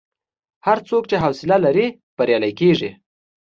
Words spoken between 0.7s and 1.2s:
څوک چې